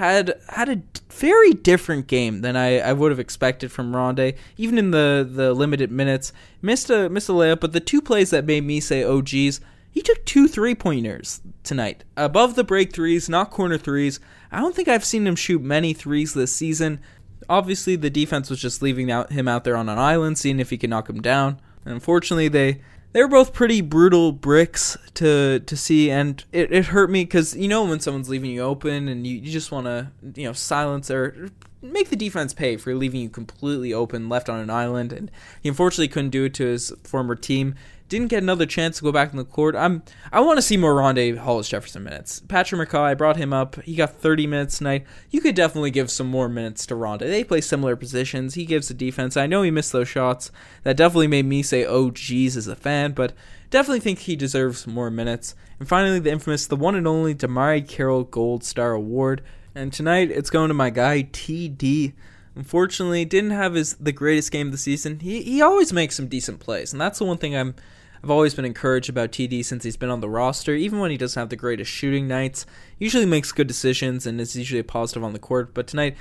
had 0.09 0.40
had 0.49 0.69
a 0.69 0.83
very 1.12 1.52
different 1.52 2.07
game 2.07 2.40
than 2.40 2.57
I, 2.57 2.78
I 2.78 2.92
would 2.92 3.11
have 3.11 3.21
expected 3.21 3.71
from 3.71 3.92
Rondae. 3.92 4.37
Even 4.57 4.78
in 4.78 4.90
the, 4.92 5.28
the 5.30 5.52
limited 5.52 5.90
minutes, 5.90 6.33
missed 6.62 6.88
a 6.88 7.11
missed 7.11 7.28
a 7.28 7.33
layup, 7.33 7.61
but 7.61 7.73
the 7.73 7.80
two 7.80 8.00
plays 8.00 8.30
that 8.30 8.47
made 8.47 8.64
me 8.64 8.80
say, 8.80 9.04
"Oh 9.04 9.21
geez," 9.21 9.61
he 9.90 10.00
took 10.00 10.25
two 10.25 10.49
three 10.49 10.75
pointers 10.75 11.42
tonight, 11.62 12.04
above 12.16 12.54
the 12.54 12.64
break 12.64 12.95
threes, 12.95 13.28
not 13.28 13.50
corner 13.50 13.76
threes. 13.76 14.21
I 14.50 14.61
don't 14.61 14.75
think 14.75 14.88
I've 14.88 15.04
seen 15.04 15.26
him 15.26 15.37
shoot 15.37 15.61
many 15.61 15.92
threes 15.92 16.33
this 16.33 16.54
season. 16.54 17.00
Obviously, 17.49 17.97
the 17.97 18.11
defense 18.11 18.49
was 18.49 18.61
just 18.61 18.80
leaving 18.80 19.11
out 19.11 19.33
him 19.33 19.49
out 19.49 19.64
there 19.64 19.76
on 19.76 19.88
an 19.88 19.99
island, 19.99 20.38
seeing 20.38 20.61
if 20.61 20.71
he 20.71 20.78
could 20.78 20.90
knock 20.90 21.11
him 21.11 21.21
down. 21.21 21.61
And 21.85 21.92
unfortunately, 21.95 22.49
they 22.49 22.80
they 23.12 23.23
were 23.23 23.29
both 23.29 23.52
pretty 23.52 23.81
brutal 23.81 24.33
bricks 24.33 24.97
to 25.14 25.61
to 25.61 25.76
see, 25.76 26.11
and 26.11 26.45
it, 26.52 26.73
it 26.73 26.87
hurt 26.87 27.11
me 27.11 27.25
because 27.25 27.57
you 27.57 27.69
know 27.69 27.85
when 27.85 28.00
someone's 28.00 28.29
leaving 28.29 28.50
you 28.50 28.62
open 28.62 29.09
and 29.09 29.26
you, 29.26 29.37
you 29.37 29.50
just 29.50 29.73
want 29.73 29.87
to 29.87 30.09
you 30.35 30.45
know 30.45 30.52
silence 30.52 31.11
or 31.11 31.50
make 31.83 32.11
the 32.11 32.17
defense 32.17 32.52
pay 32.52 32.76
for 32.76 32.95
leaving 32.95 33.21
you 33.21 33.29
completely 33.29 33.93
open, 33.93 34.29
left 34.29 34.49
on 34.49 34.61
an 34.61 34.71
island, 34.71 35.12
and 35.12 35.31
he 35.61 35.69
unfortunately 35.69 36.09
couldn't 36.09 36.31
do 36.31 36.45
it 36.45 36.55
to 36.55 36.67
his 36.67 36.93
former 37.05 37.35
team 37.35 37.75
didn't 38.11 38.29
get 38.29 38.43
another 38.43 38.67
chance 38.67 38.99
to 38.99 39.05
go 39.05 39.12
back 39.12 39.31
in 39.31 39.38
the 39.38 39.45
court. 39.45 39.75
I'm 39.75 40.02
I 40.31 40.40
want 40.40 40.59
to 40.59 40.62
see 40.62 40.76
more 40.76 40.95
Rondae 40.95 41.38
Hollis 41.38 41.69
Jefferson 41.69 42.02
minutes. 42.02 42.40
Patrick 42.40 42.87
McCaw, 42.87 43.02
I 43.02 43.14
brought 43.14 43.37
him 43.37 43.52
up. 43.52 43.81
He 43.83 43.95
got 43.95 44.17
30 44.17 44.47
minutes 44.49 44.79
tonight. 44.79 45.07
You 45.31 45.40
could 45.40 45.55
definitely 45.55 45.93
give 45.93 46.11
some 46.11 46.26
more 46.26 46.49
minutes 46.49 46.85
to 46.87 46.95
Rondae. 46.95 47.21
They 47.21 47.45
play 47.45 47.61
similar 47.62 47.97
positions. 47.97 48.55
He 48.55 48.67
gives 48.67 48.88
the 48.88 48.95
defense. 48.95 49.37
I 49.37 49.47
know 49.47 49.62
he 49.62 49.71
missed 49.71 49.93
those 49.93 50.09
shots. 50.09 50.50
That 50.83 50.97
definitely 50.97 51.29
made 51.29 51.47
me 51.47 51.62
say, 51.62 51.87
"Oh, 51.87 52.11
geez," 52.11 52.57
as 52.57 52.67
a 52.67 52.76
fan, 52.76 53.12
but 53.12 53.33
definitely 53.71 54.00
think 54.00 54.19
he 54.19 54.37
deserves 54.37 54.87
more 54.88 55.11
minutes. 55.11 55.55
And 55.79 55.88
finally, 55.88 56.19
the 56.19 56.33
infamous, 56.33 56.67
the 56.67 56.76
one 56.76 56.97
and 56.97 57.07
only 57.07 57.35
DeMarre 57.35 57.88
Carroll 57.88 58.25
Gold 58.25 58.64
Star 58.64 58.93
Award. 58.93 59.40
And 59.73 59.93
tonight, 59.93 60.33
it's 60.33 60.50
going 60.50 60.69
to 60.69 60.75
my 60.75 60.90
guy 60.90 61.23
TD. 61.23 62.12
Unfortunately, 62.57 63.25
didn't 63.25 63.52
have 63.52 63.75
his 63.75 63.95
the 63.95 64.11
greatest 64.11 64.50
game 64.50 64.67
of 64.67 64.73
the 64.73 64.79
season. 64.79 65.21
He 65.21 65.43
he 65.43 65.62
always 65.62 65.93
makes 65.93 66.17
some 66.17 66.26
decent 66.26 66.59
plays, 66.59 66.93
and 66.93 67.00
that's 67.00 67.21
the 67.21 67.25
one 67.25 67.38
thing 67.38 67.55
I'm 67.57 67.76
I've 68.23 68.31
always 68.31 68.55
been 68.55 68.65
encouraged 68.65 69.09
about 69.09 69.33
TD 69.33 69.65
since 69.65 69.83
he's 69.83 69.97
been 69.97 70.11
on 70.11 70.21
the 70.21 70.29
roster. 70.29 70.75
Even 70.75 70.99
when 70.99 71.11
he 71.11 71.17
doesn't 71.17 71.41
have 71.41 71.49
the 71.49 71.57
greatest 71.57 71.91
shooting 71.91 72.29
nights, 72.29 72.67
usually 72.99 73.27
makes 73.27 73.53
good 73.53 73.67
decisions 73.67 74.27
and 74.27 74.41
is 74.41 74.55
usually 74.55 74.81
a 74.81 74.85
positive 74.85 75.25
on 75.25 75.33
the 75.33 75.39
court. 75.39 75.73
But 75.73 75.87
tonight, 75.87 76.17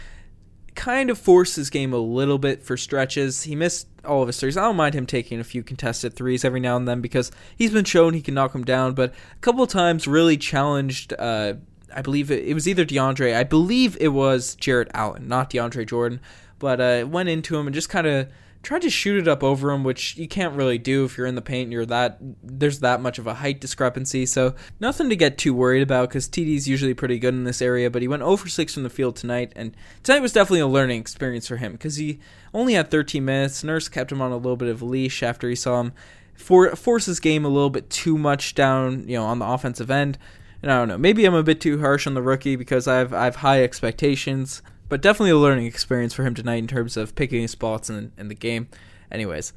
kind 0.75 1.09
of 1.09 1.17
forced 1.17 1.57
his 1.57 1.69
game 1.69 1.91
a 1.91 1.97
little 1.97 2.37
bit 2.37 2.63
for 2.63 2.77
stretches. 2.77 3.43
He 3.43 3.53
missed 3.53 3.87
all 4.05 4.21
of 4.21 4.27
his 4.27 4.39
threes. 4.39 4.55
I 4.55 4.61
don't 4.61 4.77
mind 4.77 4.95
him 4.95 5.05
taking 5.05 5.39
a 5.41 5.43
few 5.43 5.61
contested 5.61 6.13
threes 6.13 6.45
every 6.45 6.61
now 6.61 6.77
and 6.77 6.87
then 6.87 7.01
because 7.01 7.31
he's 7.57 7.71
been 7.71 7.83
shown 7.83 8.13
he 8.13 8.21
can 8.21 8.33
knock 8.33 8.53
them 8.53 8.63
down. 8.63 8.93
But 8.93 9.11
a 9.11 9.39
couple 9.39 9.67
times, 9.67 10.07
really 10.07 10.37
challenged. 10.37 11.13
Uh, 11.19 11.55
I 11.93 12.01
believe 12.01 12.31
it, 12.31 12.45
it, 12.45 12.53
was 12.53 12.65
either 12.65 12.85
DeAndre. 12.85 13.35
I 13.35 13.43
believe 13.43 13.97
it 13.99 14.09
was 14.09 14.55
Jarrett 14.55 14.89
Allen, 14.93 15.27
not 15.27 15.49
DeAndre 15.49 15.85
Jordan. 15.85 16.21
But 16.59 16.79
uh, 16.79 17.07
went 17.09 17.27
into 17.27 17.57
him 17.57 17.67
and 17.67 17.73
just 17.73 17.89
kind 17.89 18.07
of 18.07 18.29
tried 18.61 18.81
to 18.81 18.89
shoot 18.89 19.21
it 19.21 19.27
up 19.27 19.43
over 19.43 19.71
him, 19.71 19.83
which 19.83 20.17
you 20.17 20.27
can't 20.27 20.55
really 20.55 20.77
do 20.77 21.05
if 21.05 21.17
you're 21.17 21.27
in 21.27 21.35
the 21.35 21.41
paint 21.41 21.65
and 21.65 21.73
you're 21.73 21.85
that 21.85 22.17
there's 22.43 22.79
that 22.79 23.01
much 23.01 23.17
of 23.17 23.25
a 23.25 23.35
height 23.35 23.61
discrepancy. 23.61 24.25
So 24.25 24.53
nothing 24.79 25.09
to 25.09 25.15
get 25.15 25.37
too 25.37 25.53
worried 25.53 25.81
about 25.81 26.09
because 26.09 26.27
TD's 26.27 26.67
usually 26.67 26.93
pretty 26.93 27.19
good 27.19 27.33
in 27.33 27.45
this 27.45 27.61
area. 27.61 27.89
But 27.89 28.01
he 28.01 28.07
went 28.07 28.23
over 28.23 28.49
6 28.49 28.73
from 28.73 28.83
the 28.83 28.89
field 28.89 29.15
tonight, 29.15 29.53
and 29.55 29.75
tonight 30.03 30.21
was 30.21 30.33
definitely 30.33 30.59
a 30.59 30.67
learning 30.67 30.99
experience 30.99 31.47
for 31.47 31.57
him 31.57 31.73
because 31.73 31.95
he 31.95 32.19
only 32.53 32.73
had 32.73 32.91
13 32.91 33.23
minutes. 33.23 33.63
Nurse 33.63 33.87
kept 33.87 34.11
him 34.11 34.21
on 34.21 34.31
a 34.31 34.37
little 34.37 34.57
bit 34.57 34.69
of 34.69 34.81
a 34.81 34.85
leash 34.85 35.23
after 35.23 35.47
he 35.47 35.55
saw 35.55 35.79
him 35.79 35.93
for 36.35 36.75
force 36.75 37.05
his 37.05 37.19
game 37.19 37.45
a 37.45 37.49
little 37.49 37.69
bit 37.69 37.89
too 37.89 38.17
much 38.17 38.55
down, 38.55 39.07
you 39.07 39.15
know, 39.15 39.25
on 39.25 39.39
the 39.39 39.47
offensive 39.47 39.91
end. 39.91 40.17
And 40.61 40.71
I 40.71 40.77
don't 40.77 40.89
know, 40.89 40.97
maybe 40.97 41.25
I'm 41.25 41.33
a 41.33 41.43
bit 41.43 41.61
too 41.61 41.79
harsh 41.79 42.05
on 42.05 42.13
the 42.13 42.21
rookie 42.21 42.57
because 42.57 42.87
I've 42.87 43.13
I've 43.13 43.37
high 43.37 43.63
expectations 43.63 44.61
but 44.89 45.01
definitely 45.01 45.31
a 45.31 45.37
learning 45.37 45.65
experience 45.65 46.13
for 46.13 46.23
him 46.23 46.35
tonight 46.35 46.57
in 46.57 46.67
terms 46.67 46.97
of 46.97 47.15
picking 47.15 47.41
his 47.41 47.51
spots 47.51 47.89
in, 47.89 48.11
in 48.17 48.27
the 48.27 48.35
game. 48.35 48.67
Anyways, 49.11 49.53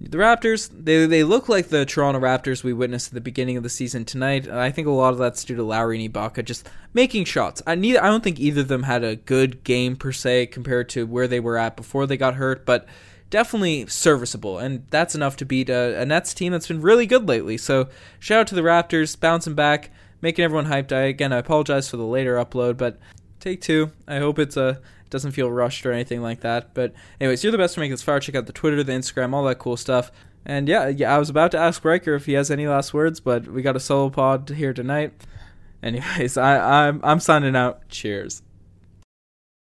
the 0.00 0.18
Raptors, 0.18 0.68
they, 0.72 1.06
they 1.06 1.22
look 1.22 1.48
like 1.48 1.68
the 1.68 1.86
Toronto 1.86 2.20
Raptors 2.20 2.64
we 2.64 2.72
witnessed 2.72 3.08
at 3.08 3.14
the 3.14 3.20
beginning 3.20 3.56
of 3.56 3.62
the 3.62 3.68
season 3.68 4.04
tonight. 4.04 4.48
I 4.48 4.70
think 4.70 4.88
a 4.88 4.90
lot 4.90 5.12
of 5.12 5.18
that's 5.18 5.44
due 5.44 5.56
to 5.56 5.62
Lowry 5.62 6.04
and 6.04 6.12
Ibaka 6.12 6.44
just 6.44 6.68
making 6.92 7.24
shots. 7.24 7.62
I 7.66 7.76
need 7.76 7.96
I 7.96 8.08
don't 8.08 8.24
think 8.24 8.40
either 8.40 8.62
of 8.62 8.68
them 8.68 8.82
had 8.82 9.04
a 9.04 9.16
good 9.16 9.62
game 9.64 9.96
per 9.96 10.12
se 10.12 10.46
compared 10.46 10.88
to 10.90 11.06
where 11.06 11.28
they 11.28 11.40
were 11.40 11.56
at 11.56 11.76
before 11.76 12.06
they 12.06 12.16
got 12.16 12.34
hurt, 12.34 12.66
but 12.66 12.86
definitely 13.30 13.86
serviceable, 13.86 14.58
and 14.58 14.84
that's 14.90 15.14
enough 15.14 15.36
to 15.36 15.46
beat 15.46 15.70
a, 15.70 16.00
a 16.00 16.04
Nets 16.04 16.34
team 16.34 16.52
that's 16.52 16.68
been 16.68 16.82
really 16.82 17.06
good 17.06 17.26
lately. 17.28 17.56
So 17.56 17.88
shout 18.18 18.40
out 18.40 18.46
to 18.48 18.54
the 18.54 18.62
Raptors, 18.62 19.18
bouncing 19.18 19.54
back, 19.54 19.90
making 20.20 20.44
everyone 20.44 20.66
hyped. 20.66 20.92
I, 20.92 21.02
again, 21.02 21.32
I 21.32 21.38
apologize 21.38 21.88
for 21.88 21.96
the 21.96 22.04
later 22.04 22.36
upload, 22.36 22.76
but 22.76 22.98
take 23.42 23.60
two. 23.60 23.92
I 24.06 24.18
hope 24.18 24.38
it's 24.38 24.56
a 24.56 24.68
it 24.68 25.10
doesn't 25.10 25.32
feel 25.32 25.50
rushed 25.50 25.84
or 25.84 25.92
anything 25.92 26.22
like 26.22 26.40
that. 26.40 26.74
But 26.74 26.94
anyways, 27.20 27.42
you're 27.42 27.52
the 27.52 27.58
best 27.58 27.74
to 27.74 27.80
make 27.80 27.90
this 27.90 28.02
far. 28.02 28.20
Check 28.20 28.34
out 28.34 28.46
the 28.46 28.52
Twitter, 28.52 28.82
the 28.82 28.92
Instagram, 28.92 29.34
all 29.34 29.44
that 29.44 29.58
cool 29.58 29.76
stuff. 29.76 30.10
And 30.44 30.68
yeah, 30.68 30.88
yeah, 30.88 31.14
I 31.14 31.18
was 31.18 31.30
about 31.30 31.50
to 31.52 31.58
ask 31.58 31.84
Riker 31.84 32.14
if 32.14 32.26
he 32.26 32.32
has 32.32 32.50
any 32.50 32.66
last 32.66 32.92
words, 32.92 33.20
but 33.20 33.46
we 33.46 33.62
got 33.62 33.76
a 33.76 33.80
solo 33.80 34.10
pod 34.10 34.48
here 34.48 34.72
tonight. 34.72 35.12
Anyways, 35.82 36.36
I, 36.36 36.86
I'm 36.86 37.00
I'm 37.02 37.20
signing 37.20 37.56
out. 37.56 37.88
Cheers. 37.88 38.42